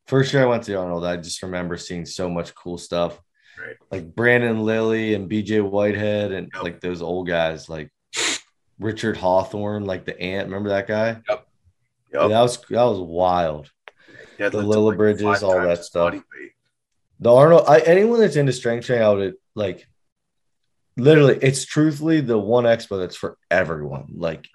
[0.06, 3.20] First year I went to Arnold, I just remember seeing so much cool stuff.
[3.56, 3.76] Right.
[3.90, 6.62] like Brandon Lilly and BJ Whitehead and Yep.
[6.64, 7.90] like those old guys like
[8.80, 10.48] Richard Hawthorne, like the ant.
[10.48, 11.20] Remember that guy?
[11.28, 11.46] Yep.
[12.12, 13.70] Yeah, that was that was wild.
[14.38, 16.16] Yeah, the Lilla like Bridges, all that stuff.
[17.20, 19.86] The Arnold, I, anyone that's into strength training, I would like.
[20.96, 24.06] Literally, it's truthfully the one expo that's for everyone.
[24.16, 24.46] Like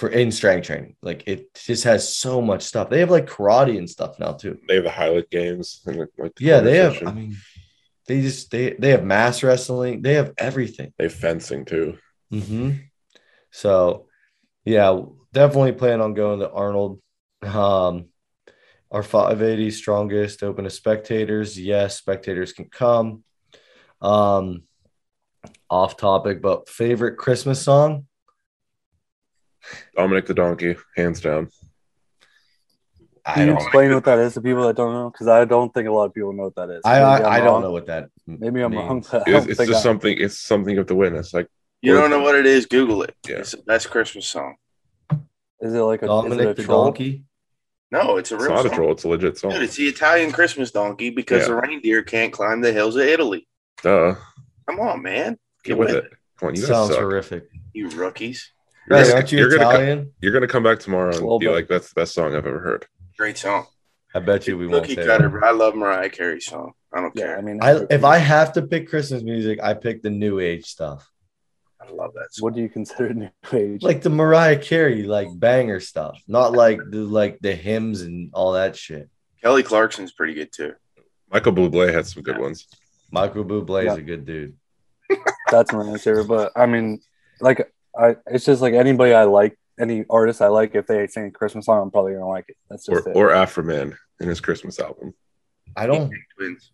[0.00, 2.88] for in strength training, like it just has so much stuff.
[2.88, 4.58] They have like karate and stuff now too.
[4.66, 7.06] They have the Highland games and like the Yeah, they have.
[7.06, 7.36] I mean,
[8.06, 10.00] they just they they have mas wrestling.
[10.00, 10.94] They have everything.
[10.96, 11.98] they have fencing too.
[12.30, 12.70] hmm
[13.50, 14.06] So,
[14.64, 14.98] yeah,
[15.34, 17.00] definitely plan on going to Arnold.
[17.42, 18.06] Um,
[18.90, 21.60] our 580 strongest open to spectators.
[21.60, 23.22] Yes, spectators can come.
[24.00, 24.62] Um,
[25.68, 28.06] off topic, but favorite Christmas song?
[29.96, 31.48] Dominic the Donkey, hands down.
[33.34, 35.10] Can you explain what that is to people that don't know?
[35.10, 36.82] Because I don't think a lot of people know what that is.
[36.84, 38.08] I Maybe I, I'm I don't know what that.
[38.26, 38.88] Maybe I'm wrong.
[38.94, 39.08] means.
[39.10, 40.16] But I It's, it's just I- something.
[40.18, 41.32] It's something of the witness.
[41.34, 41.46] Like
[41.82, 42.66] You don't know what it is?
[42.66, 43.14] Google it.
[43.28, 43.36] Yeah.
[43.36, 44.56] It's the best Christmas song.
[45.60, 46.84] Is it like a, is it Dominic a the troll?
[46.84, 47.24] Donkey.
[47.92, 48.92] No, it's a it's real not a troll.
[48.92, 49.50] It's a legit song.
[49.50, 51.48] Dude, it's the Italian Christmas donkey because Yeah.
[51.48, 53.46] the reindeer can't climb the hills of Italy.
[53.82, 54.14] Duh.
[54.68, 55.38] Come on, man.
[55.64, 56.10] Get with it.
[56.38, 57.00] Come on, you guys Sounds suck.
[57.00, 57.44] horrific.
[57.74, 58.50] You rookies.
[58.90, 59.64] You're Guys, gonna- aren't you you're gonna
[60.04, 61.52] co- You're gonna come back tomorrow and be bit.
[61.54, 63.66] like, "That's the best song I've ever heard." Great song.
[64.14, 65.30] I bet you we won't Cookie say cutter, that.
[65.30, 65.48] bro.
[65.48, 66.72] I love Mariah Carey song.
[66.92, 67.38] I don't Yeah, care.
[67.38, 70.64] I mean, I, if I have to pick Christmas music, I pick the new age
[70.66, 71.08] stuff.
[71.80, 72.42] I love that song.
[72.44, 73.82] what do you consider new age?
[73.84, 78.52] like the Mariah Carey like banger stuff, not like the like the hymns and all
[78.54, 79.08] that shit.
[79.40, 80.74] Kelly Clarkson's pretty good too.
[81.32, 82.66] Michael Bublé had some good ones.
[83.12, 84.56] Michael Bublé is a good dude.
[85.50, 86.24] that's my answer.
[86.24, 87.00] But I mean,
[87.40, 91.26] like, I it's just like anybody I like, any artist I like, if they sing
[91.26, 92.56] a Christmas song, I'm probably gonna like it.
[92.68, 93.16] That's Or just it.
[93.16, 95.14] or Afro Man in his Christmas album.
[95.76, 96.12] I don't.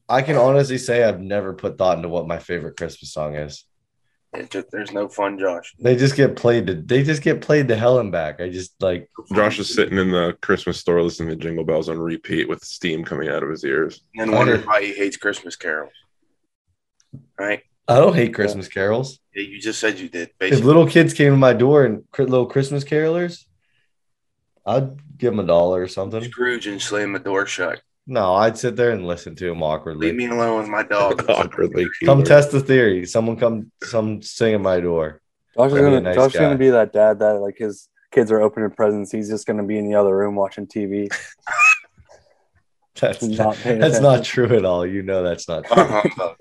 [0.08, 3.64] I can honestly say I've never put thought into what my favorite Christmas song is.
[4.32, 5.74] It just, there's no fun, Josh.
[5.78, 6.66] They just get played.
[6.66, 8.40] To, they just get played to hell and back.
[8.40, 9.08] I just like.
[9.34, 13.04] Josh is sitting in the Christmas store listening to Jingle Bells on repeat with steam
[13.04, 14.02] coming out of his ears.
[14.16, 15.92] And wondering why he hates Christmas carols.
[17.38, 17.62] Right?
[17.88, 19.20] I don't hate Christmas carols.
[19.34, 20.30] Yeah, you just said you did.
[20.40, 23.44] If little kids came to my door and cr- little Christmas carolers,
[24.64, 26.24] I'd give them a dollar or something.
[26.24, 27.80] Scrooge and slam the door shut.
[28.08, 30.08] No, I'd sit there and listen to them awkwardly.
[30.08, 31.24] Leave me alone with my dog.
[31.28, 31.86] Awkwardly.
[32.04, 33.04] Come test the theory.
[33.04, 35.20] Someone come, some sing at my door.
[35.56, 36.40] Josh is gonna nice Josh guy.
[36.40, 39.10] gonna be that dad that like his kids are opening presents.
[39.10, 41.12] He's just gonna be in the other room watching TV.
[43.00, 44.86] That's Not paying that's not true at all.
[44.86, 46.00] You know that's not uh-huh.
[46.02, 46.34] true.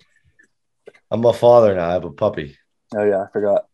[1.11, 1.89] I'm a father now.
[1.89, 2.57] I have a puppy.
[2.95, 3.65] Oh yeah, I forgot.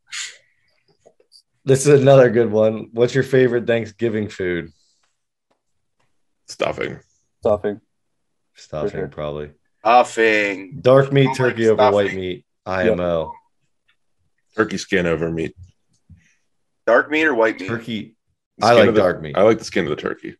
[1.63, 2.89] This is another good one.
[2.91, 4.71] What's your favorite Thanksgiving food?
[6.47, 6.99] Stuffing.
[7.41, 7.79] Stuffing.
[8.55, 9.07] Stuffing, sure.
[9.07, 9.51] probably.
[9.79, 10.79] Stuffing.
[10.81, 11.93] Dark meat I like turkey over stuffing.
[11.93, 12.45] white meat.
[12.65, 13.31] IMO.
[14.55, 15.55] Turkey skin over meat.
[16.85, 17.67] Dark meat or white meat?
[17.67, 18.15] Turkey.
[18.61, 19.37] I like of the- dark meat.
[19.37, 20.35] I like the skin of the turkey.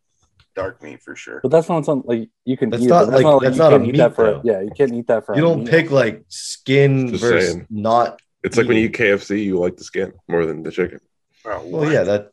[0.54, 1.40] Dark meat for sure.
[1.42, 2.88] But that's not something like you can That's eat.
[2.88, 3.22] not it.
[3.24, 4.40] like- that's you not a can't eat meat, that for though.
[4.44, 4.60] yeah.
[4.60, 5.34] You can't eat that for.
[5.34, 5.68] You don't meal.
[5.68, 7.66] pick like skin versus saying.
[7.70, 8.20] not.
[8.44, 10.98] It's like when you eat KFC, you like the skin more than the chicken.
[11.44, 12.32] Bro, Well, yeah, that,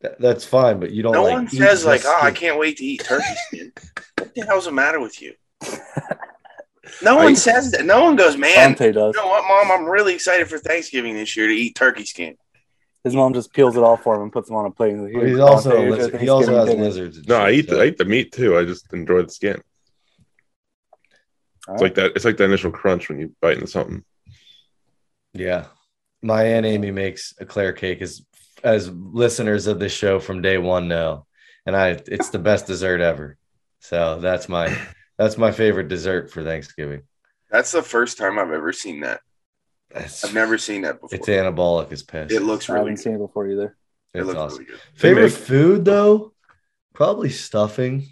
[0.00, 1.12] that that's fine, but you don't.
[1.12, 3.72] no like, one says like, "Oh, I can't wait to eat turkey skin."
[4.18, 5.34] what the hell's the matter with you?
[7.02, 7.84] No I- one says that.
[7.84, 9.14] No one goes, "Man, Dante does.
[9.14, 9.70] you know what, Mom?
[9.72, 12.36] I'm really excited for Thanksgiving this year to eat turkey skin."
[13.06, 14.94] His mom just peels it all off for him and puts him on a plate.
[14.94, 16.20] He's, like, But he's oh, also a lizard.
[16.20, 17.28] He also has dinner." lizards.
[17.28, 18.58] No, I eat the, I eat the meat too.
[18.58, 19.62] I just enjoy the skin.
[21.68, 22.16] All It's like that.
[22.16, 24.04] It's like the initial crunch when you bite into something.
[25.34, 25.66] Yeah.
[26.20, 28.26] My Aunt Amy makes eclair cake as
[28.64, 31.26] as listeners of this show from day one know.
[31.64, 33.36] And I it's the best dessert ever.
[33.78, 34.76] So that's my
[35.16, 37.02] that's my favorite dessert for Thanksgiving.
[37.52, 39.20] That's the first time I've ever seen that.
[39.90, 41.16] It's, I've never seen that before.
[41.16, 42.32] it's anabolic as piss.
[42.32, 42.80] it looks really.
[42.80, 43.02] I really haven't good.
[43.02, 43.76] seen it before either.
[44.14, 44.58] It It's looks awesome.
[44.58, 44.80] really good.
[44.94, 46.32] Favorite make- food though?
[46.94, 48.06] Probably stuffing.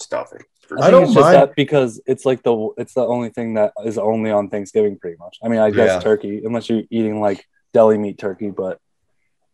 [0.00, 0.42] Stuffing.
[0.62, 3.04] For I, I don't think it's just mind- that because it's like the it's the
[3.04, 5.38] only thing that is only on Thanksgiving pretty much.
[5.42, 6.00] I mean, I guess Yeah.
[6.00, 8.78] turkey, unless you're eating like deli meat turkey, but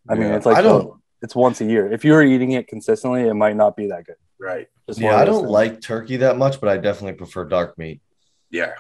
[0.09, 0.37] I mean, Yeah.
[0.37, 1.91] it's like I don't the- it's once a year.
[1.91, 4.17] If you were eating it consistently, it might not be that good.
[4.39, 4.67] Right.
[4.89, 5.51] Just yeah, I don't things.
[5.51, 8.03] like turkey that much, but I definitely prefer dark meat.
[8.51, 8.75] Yeah.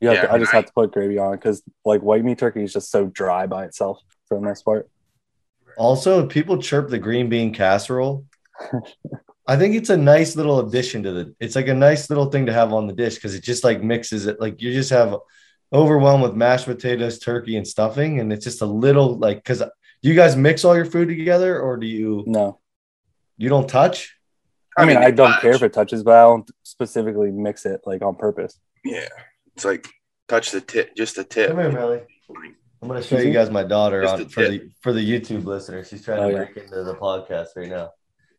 [0.00, 2.24] You have Yeah, to, I just I- have to put gravy on because like white
[2.24, 4.88] meat turkey is just so dry by itself for the most part.
[5.76, 8.24] Also, if people chirp the green bean casserole,
[9.46, 11.34] I think it's a nice little addition to the.
[11.40, 13.82] It's like a nice little thing to have on the dish because it just like
[13.82, 14.40] mixes it.
[14.40, 15.16] Like you just have
[15.72, 19.68] overwhelmed with mashed potatoes, turkey, and stuffing, and it's just a little like because do
[20.08, 22.58] you guys mix all your food together or do you No,
[23.36, 24.16] you don't touch?
[24.76, 25.40] I, mean, I don't touch.
[25.42, 28.58] care if it touches, but I don't specifically mix it like on purpose.
[28.84, 29.08] Yeah.
[29.58, 29.88] It's like
[30.28, 31.48] touch the tip, just the tip.
[31.48, 32.02] Come here, Millie.
[32.80, 34.50] I'm gonna show you guys my daughter Just on a for tip.
[34.62, 35.84] the for the YouTube listener.
[35.84, 36.44] She's trying Oh, to yeah.
[36.44, 37.90] break into the podcast right now.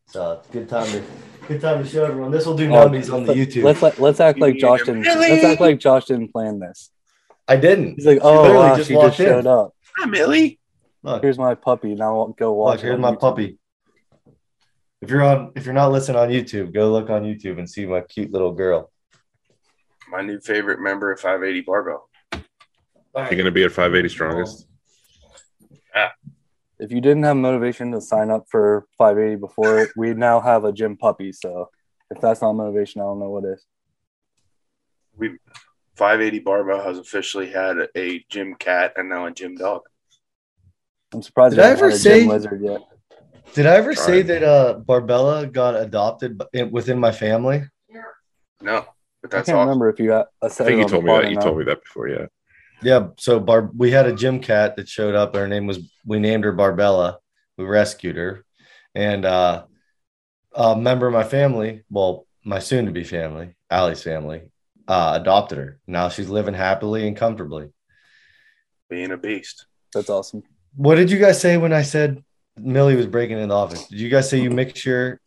[0.06, 1.02] So it's a good time to
[1.46, 2.30] good time to show everyone.
[2.30, 3.64] This will do Oh, on the YouTube.
[3.64, 5.06] Let's let, let's act like Josh didn't.
[5.06, 6.90] a Let's act like Josh didn't plan this.
[7.46, 7.96] I didn't.
[7.96, 9.26] He's like, oh literally wow, just she walked just in.
[9.26, 9.74] showed up.
[9.98, 10.58] Hi, Millie.
[11.02, 11.94] Look, Here's my puppy.
[11.96, 12.76] Now I'll go watch.
[12.78, 13.20] look, here's my YouTube.
[13.20, 13.58] puppy.
[15.02, 17.84] If you're on if you're not listening on YouTube, go look on YouTube and see
[17.84, 18.89] my cute little girl.
[20.10, 22.08] My new favorite member of 580 Barbell.
[22.32, 22.42] You're
[23.30, 24.66] going to be at 580 strongest.
[26.78, 30.72] If you didn't have motivation to sign up for 580 before, we now have a
[30.72, 31.30] gym puppy.
[31.30, 31.68] So
[32.10, 33.64] if that's not motivation, I don't know what is.
[35.16, 35.36] We
[35.96, 39.82] 580 Barbell has officially had a gym cat and now a gym dog.
[41.12, 42.80] I'm surprised Did you I haven't ever had a say- gym lizard yet.
[43.52, 47.64] Did I ever say that uh Barbella got adopted within my family?
[48.62, 48.86] No,
[49.22, 49.60] but I can't awesome.
[49.60, 51.30] remember if you got a I think you told me that.
[51.30, 52.08] You told me that before.
[52.08, 52.26] Yeah.
[52.82, 55.34] Yeah, so Barb, we had a gym cat that showed up.
[55.34, 57.18] Her name was we named her Barbella.
[57.58, 58.46] We rescued her,
[58.94, 59.64] and uh,
[60.54, 64.44] a member of my family, well, my soon-to-be family, Allie's family,
[64.88, 65.80] uh, adopted her.
[65.86, 67.68] Now she's living happily and comfortably.
[68.88, 69.66] Being a beast.
[69.92, 70.42] That's awesome.
[70.74, 72.24] What did you guys say when I said
[72.56, 73.86] Millie was breaking in the office?
[73.88, 75.20] Did you guys say you mix your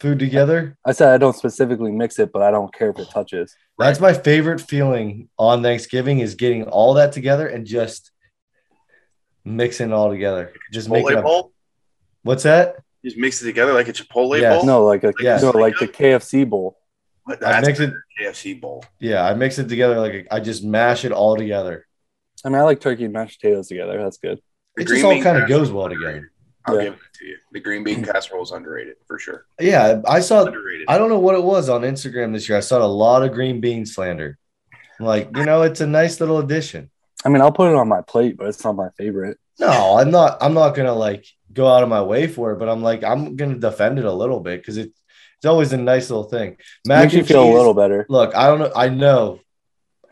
[0.00, 0.76] food together?
[0.84, 3.54] I said I don't specifically mix it, but I don't care if it touches.
[3.78, 8.10] That's my favorite feeling on Thanksgiving is getting all that together and just
[9.44, 10.52] mixing it all together.
[10.72, 11.52] Just making Chipotle a bowl?
[12.22, 12.76] What's that?
[13.04, 14.56] Just mix it together like a Chipotle Yes.
[14.58, 14.66] bowl?
[14.66, 15.38] No, like a Yeah.
[15.40, 16.76] no, like the KFC bowl.
[17.26, 17.92] But I mix it.
[18.18, 18.84] KFC bowl.
[18.98, 21.86] Yeah, I mix it together like a, I just mash it all together.
[22.44, 24.02] I mean, I like turkey and mashed potatoes together.
[24.02, 24.40] That's good.
[24.76, 26.32] The It just all kind of goes well together.
[26.66, 26.84] I'll Yeah.
[26.84, 27.36] give it to you.
[27.52, 29.46] The green bean casserole is underrated for sure.
[29.58, 30.44] Yeah, I saw.
[30.44, 30.86] Underrated.
[30.88, 32.58] I don't know what it was on Instagram this year.
[32.58, 34.38] I saw a lot of green bean slander.
[34.98, 36.90] I'm like, you know, it's a nice little addition.
[37.24, 39.38] I mean, I'll put it on my plate, but it's not my favorite.
[39.58, 40.38] No, I'm not.
[40.42, 43.36] I'm not gonna like go out of my way for it, but I'm like, I'm
[43.36, 44.98] gonna defend it a little bit because it's
[45.36, 46.58] it's always a nice little thing.
[46.86, 48.04] Mac Makes you feel cheese- a little better.
[48.10, 48.72] Look, I don't know.
[48.76, 49.40] I know,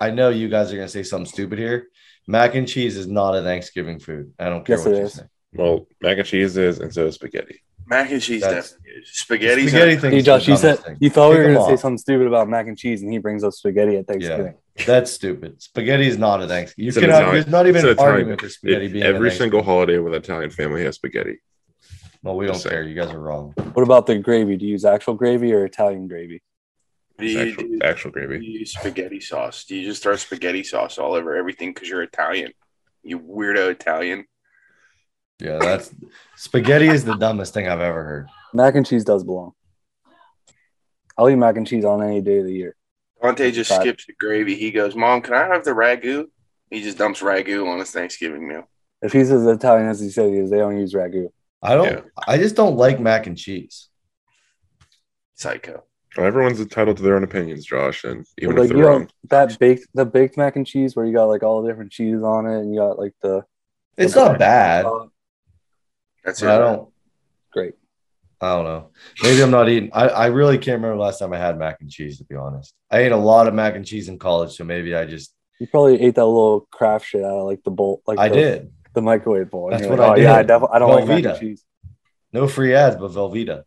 [0.01, 1.89] I know you guys are gonna say something stupid here.
[2.27, 4.33] Mac and cheese is not a Thanksgiving food.
[4.39, 5.13] I don't care Yes, what you is.
[5.15, 5.23] say.
[5.55, 7.61] Well, mac and cheese is, and so is spaghetti.
[7.87, 9.09] Mac and cheese That's- definitely is.
[9.13, 10.13] Spaghetti's Spaghetti a- thing.
[10.13, 10.97] Hey, Josh, you said thing.
[11.01, 13.19] you thought we were going to say something stupid about mac and cheese, and he
[13.19, 14.55] brings up spaghetti at Thanksgiving.
[14.87, 15.63] That's stupid.
[15.63, 16.85] Spaghetti is not a Thanksgiving.
[16.85, 17.17] You It's an cannot.
[17.23, 19.53] Italian- There's not even it's an an argument for spaghetti It- being a every Thanksgiving.
[19.53, 21.39] single holiday with an Italian family has spaghetti.
[22.23, 22.71] Well, we don't saying.
[22.73, 22.83] care.
[22.83, 23.55] You guys are wrong.
[23.73, 24.57] What about the gravy?
[24.57, 26.43] Do you use actual gravy or Italian gravy?
[27.17, 28.45] Do It's you, actual, do actual you gravy.
[28.47, 29.65] use spaghetti sauce?
[29.65, 32.53] Do you just throw spaghetti sauce all over everything because you're Italian?
[33.03, 34.27] You weirdo Italian.
[35.41, 35.95] Yeah, that's
[36.37, 38.29] spaghetti is the dumbest thing I've ever heard.
[38.53, 39.53] Mac and cheese does belong.
[41.17, 42.75] I'll eat mac and cheese on any day of the year.
[43.23, 43.81] Dante just Right.
[43.81, 44.55] skips the gravy.
[44.55, 46.27] He goes, Mom, can I have the ragu?
[46.71, 48.69] He just dumps ragu on his Thanksgiving meal.
[49.03, 51.29] If he's as Italian as he said he is, they don't use ragu.
[51.63, 51.87] I don't.
[51.87, 52.01] Yeah.
[52.27, 53.89] I just don't like mac and cheese.
[55.35, 55.85] Psycho.
[56.17, 58.91] Well, everyone's entitled to their own opinions, Josh, and even like if you they're know
[58.99, 59.11] wrong.
[59.31, 62.23] that baked the baked mac and cheese where you got like all the different cheese
[62.23, 63.45] on it, and you got like the
[63.97, 64.87] It's the- not bad.
[66.25, 66.49] That's it.
[66.49, 66.89] I don't.
[67.53, 67.75] great.
[68.41, 68.91] I don't know.
[69.23, 69.91] Maybe I'm not eating.
[69.93, 72.19] I, I really can't remember last time I had mac and cheese.
[72.19, 74.95] To be honest, I ate a lot of mac and cheese in college, so maybe
[74.95, 78.19] I just You probably ate that little Kraft shit out of like the bowl, like
[78.19, 78.73] I the, did.
[78.95, 79.71] the microwave bowl.
[79.71, 80.49] That's what like, I oh, Yeah, I did.
[80.49, 81.31] definitely I don't like mac Velveeta.
[81.31, 81.65] and cheese.
[82.33, 83.65] No free ads, but Velveeta.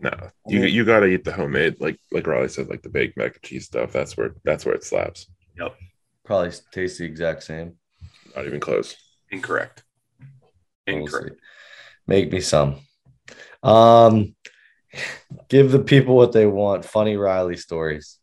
[0.00, 0.12] No,
[0.46, 3.42] you you gotta eat the homemade, like like Riley said, like the baked mac and
[3.42, 3.90] cheese stuff.
[3.90, 5.26] That's where that's where it slaps.
[5.58, 5.74] Yep.
[6.24, 7.74] Probably tastes the exact same.
[8.36, 8.94] Not even close.
[9.32, 9.82] Incorrect.
[10.86, 11.40] We'll Incorrect.
[12.08, 12.14] See.
[12.14, 12.76] Make me some.
[13.62, 14.34] Um,
[15.48, 16.84] give the people what they want.
[16.84, 18.18] Funny Riley stories.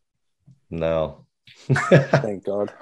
[0.70, 1.26] No.
[1.68, 2.74] Thank God.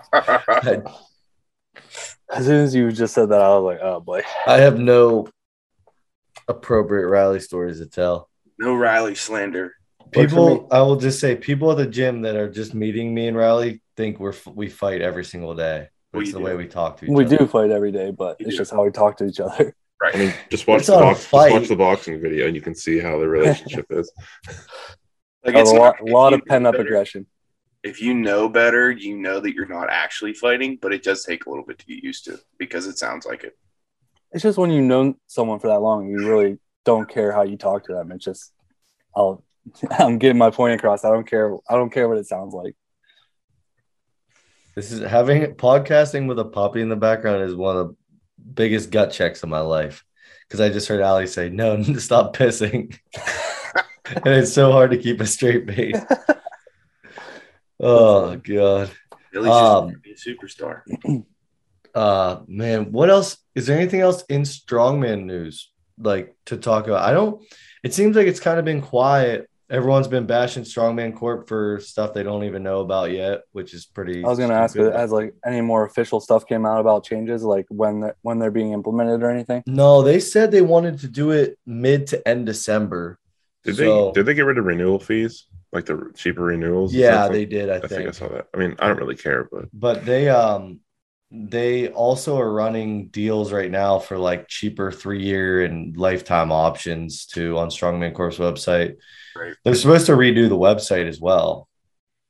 [2.30, 4.22] As soon as you just said that, I was like, oh boy.
[4.48, 5.28] I have no
[6.48, 8.30] appropriate Riley stories to tell.
[8.60, 9.74] no Riley slander.
[10.00, 10.26] Worked for me.
[10.28, 13.38] People, I will just say, people at the gym that are just meeting me and
[13.38, 15.88] Riley think we're we fight every single day.
[16.14, 16.44] We It's the do.
[16.46, 17.36] way we talk to each We other.
[17.36, 18.58] We do fight every day, but We it's do.
[18.60, 19.76] just how we talk to each other.
[20.04, 20.16] Right.
[20.16, 21.20] I mean, just watch It's the box.
[21.22, 24.12] Just watch the boxing video, and you can see how the relationship is.
[25.46, 27.26] Like oh, a lot, not- lot of you pent up aggression.
[27.84, 31.46] If you know better, you know that you're not actually fighting, but it does take
[31.46, 33.58] a little bit to get used to because it sounds like it.
[34.32, 37.58] It's just when you've known someone for that long, you really don't care how you
[37.58, 38.14] talk to them.
[38.14, 38.54] It's just,
[39.18, 39.44] I'll,
[39.92, 41.04] I'm getting my point across.
[41.04, 41.54] I don't care.
[41.70, 42.78] I don't care what it sounds like.
[44.76, 47.96] This is having podcasting with a puppy in the background is one of the
[48.54, 50.04] biggest gut checks of my life
[50.48, 52.98] because I just heard Ali say, "No, stop pissing,"
[54.06, 56.00] and it's so hard to keep a straight face.
[57.80, 58.92] oh god!
[59.32, 60.82] Billy's just Um, gonna a superstar.
[61.96, 67.08] Uh man, what else is there anything else in strongman news like to talk about?
[67.08, 67.44] I don't
[67.84, 69.48] it seems like it's kind of been quiet.
[69.74, 73.88] Everyone's been bashing Strongman Corp for stuff they don't even know about yet, which is
[73.88, 74.94] pretty I was gonna ask, stupid.
[74.96, 78.52] has like any more official stuff came out about changes, like when they're, when they're
[78.52, 79.64] being implemented or anything?
[79.66, 83.18] No, they said they wanted to do it mid to end December.
[83.64, 85.48] Did So- they did they get rid of renewal fees?
[85.72, 86.94] Like the cheaper renewals?
[86.94, 88.46] Yeah, they did, I I think I saw that.
[88.54, 90.82] I mean, I don't really care, but But they um
[91.36, 97.26] they also are running deals right now for like cheaper three year and lifetime options
[97.26, 98.98] too on Strongman Corp's website.
[99.36, 99.56] Right.
[99.64, 101.68] They're supposed to redo the website as well.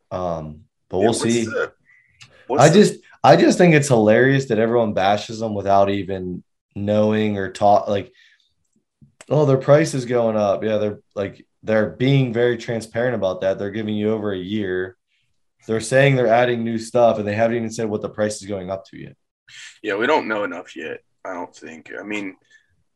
[0.09, 1.43] Um, but Yeah, we'll see.
[1.45, 1.73] the-
[2.57, 6.43] I the- just I just think it's hilarious that everyone bashes them without even
[6.75, 8.11] knowing or taught like
[9.29, 10.63] oh their price is going up.
[10.63, 13.59] Yeah, they're like they're being very transparent about that.
[13.59, 14.97] They're giving you over a year.
[15.67, 18.47] They're saying they're adding new stuff and they haven't even said what the price is
[18.47, 19.15] going up to yet.
[19.81, 21.01] Yeah, we don't know enough yet.
[21.25, 21.91] I don't think.
[21.97, 22.35] I mean,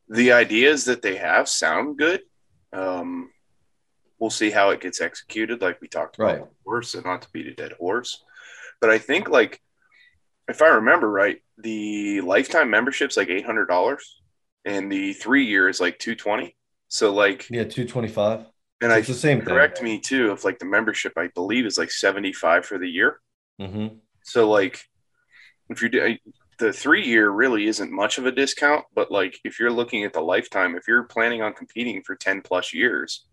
[0.09, 2.21] the ideas that they have sound good.
[2.73, 3.29] Um,
[4.19, 6.43] we'll see how it gets executed, like we talked about Right.
[6.63, 8.23] before, so not to beat a dead horse.
[8.81, 9.61] But I think, like,
[10.47, 14.21] if I remember right, the lifetime membership's like eight hundred dollars,
[14.65, 16.55] and the three year is like two twenty.
[16.89, 18.45] So, like, Yeah, 225.
[18.81, 19.47] And I It's the same thing.
[19.47, 22.89] correct me too if like the membership I believe is like seventy five for the
[22.89, 23.19] year.
[23.59, 23.95] Mm-hmm.
[24.23, 24.81] So like,
[25.69, 26.17] if you do
[26.59, 28.85] the three year, really isn't much of a discount.
[28.93, 32.41] But like, if you're looking at the lifetime, if you're planning on competing for ten
[32.41, 33.25] plus years,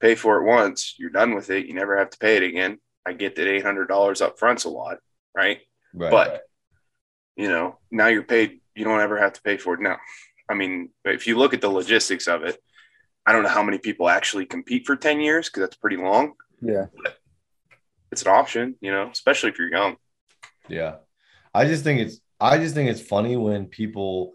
[0.00, 0.96] pay for it once.
[0.98, 1.66] You're done with it.
[1.66, 2.78] You never have to pay it again.
[3.06, 4.98] I get that eight hundred dollars up front's a lot,
[5.36, 5.60] right?
[5.94, 6.10] Right.
[6.10, 6.42] But
[7.36, 8.60] you know, now you're paid.
[8.74, 9.98] You don't ever have to pay for it now.
[10.48, 12.58] I mean, if you look at the logistics of it,
[13.26, 16.32] I don't know how many people actually compete for ten years because that's pretty long.
[16.60, 16.86] Yeah,
[18.10, 19.96] It's an option, you know, especially if you're young.
[20.68, 20.96] Yeah.
[21.54, 24.32] I just think it's I just think it's funny when people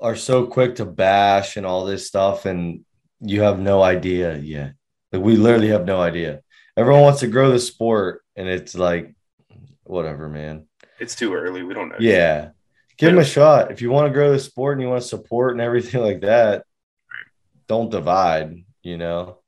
[0.00, 2.84] are so quick to bash and all this stuff and
[3.20, 4.74] you have no idea yet.
[5.12, 6.42] Like we literally have no idea.
[6.76, 9.14] Everyone wants to grow the sport and it's like
[9.84, 10.66] whatever, man.
[11.00, 11.62] It's too early.
[11.62, 11.96] We don't know.
[11.98, 12.50] Yeah.
[12.96, 13.70] Give them a shot.
[13.70, 16.20] If you want to grow the sport and you want to support and everything like
[16.22, 16.64] that,
[17.68, 19.38] don't divide, you know.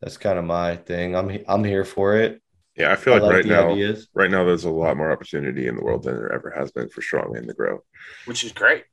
[0.00, 1.16] That's kind of my thing.
[1.16, 2.40] I'm I'm here for it.
[2.76, 4.08] yeah, I feel I like, right now, ideas.
[4.14, 6.88] right now, there's a lot more opportunity in the world than there ever has been
[6.88, 7.80] for strongman to grow.
[8.26, 8.84] which is great.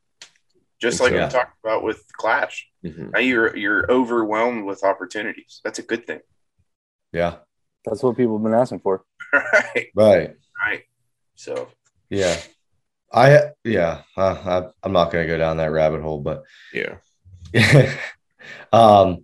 [0.82, 1.24] Just like so.
[1.24, 2.68] we talked about with Clash.
[2.84, 3.12] Mhm.
[3.14, 5.62] Now you're you're overwhelmed with opportunities.
[5.64, 6.20] That's a good thing.
[7.14, 7.36] Yeah.
[7.86, 9.06] that's what people have been asking for.
[9.34, 9.88] right.
[9.96, 10.36] Right.
[10.66, 10.84] Right.
[11.36, 11.70] So
[12.10, 12.36] Yeah.
[13.14, 16.98] I yeah, uh, I, I'm not going to go down that rabbit hole, but Yeah,
[18.72, 19.24] um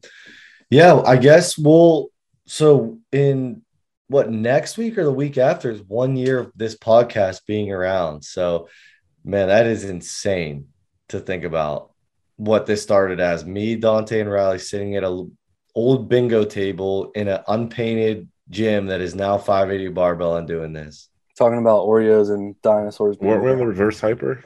[0.69, 2.07] yeah, I guess we'll
[2.45, 3.61] so in
[4.07, 8.23] what next week or the week after is one year of this podcast being around.
[8.23, 8.69] So
[9.23, 10.67] man, that is insane
[11.09, 11.91] to think about
[12.37, 15.27] what this started as me, Dante, and Riley sitting at a
[15.75, 21.09] old bingo table in an unpainted gym that is now 580 barbell and doing this.
[21.37, 23.17] Talking about Oreos and dinosaurs.
[23.17, 24.43] being weren't we in the reverse hyper?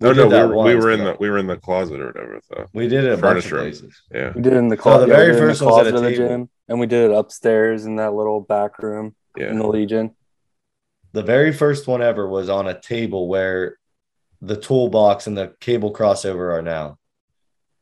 [0.00, 1.46] We No, did no, we that were, we were in but- the we were in
[1.46, 2.40] the closet or whatever.
[2.48, 3.58] So We did it a bunch of Furniture.
[3.58, 4.02] places.
[4.10, 5.08] yeah, We did it in the So closet.
[5.08, 6.28] the very we did it in first the one's at closet a the table.
[6.28, 10.14] gym, and we did it upstairs in that little back room in the Legion.
[11.12, 13.76] The very first one ever was on a table where
[14.40, 16.96] the toolbox and the cable crossover are now.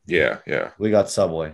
[0.05, 0.71] yeah, yeah.
[0.77, 1.53] We got Subway.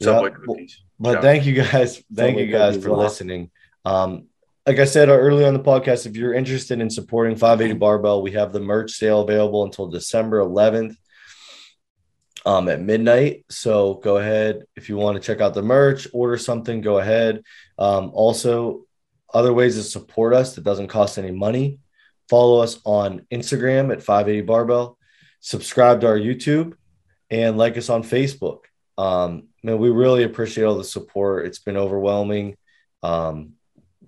[0.00, 0.80] Subway Yeah, well, cookies.
[1.00, 1.20] But Yeah.
[1.22, 1.96] thank you guys.
[2.14, 3.50] Thank Subway you guys for listening.
[3.84, 4.27] Um,
[4.68, 8.32] like I said earlier on the podcast, if you're interested in supporting 580 Barbell, we
[8.32, 10.94] have the merch sale available until December 11th
[12.44, 13.46] um, at midnight.
[13.48, 17.44] So go ahead if you want to check out the merch, order something, go ahead.
[17.78, 18.84] Um, also,
[19.32, 21.78] other ways to support us that doesn't cost any money.
[22.28, 24.98] Follow us on Instagram at 580 Barbell,
[25.40, 26.74] subscribe to our YouTube,
[27.30, 28.64] and like us on Facebook.
[28.98, 31.46] Um, man, we really appreciate all the support.
[31.46, 32.58] It's been overwhelming.
[33.02, 33.54] Um,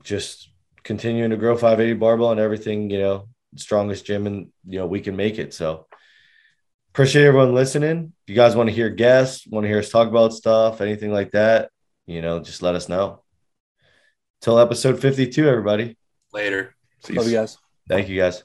[0.03, 0.50] just
[0.83, 5.01] continuing to grow 580 barbell and everything, you know, strongest gym and you know, we
[5.01, 5.55] can make it.
[5.55, 5.87] So
[6.93, 8.13] appreciate everyone listening.
[8.27, 11.13] If you guys want to hear guests, want to hear us talk about stuff, anything
[11.13, 11.71] like that,
[12.07, 13.23] you know, just let us know.
[14.41, 15.97] Till episode 52, everybody.
[16.33, 16.75] Later.
[17.01, 17.59] So Love you guys.
[17.89, 18.45] Thank you guys.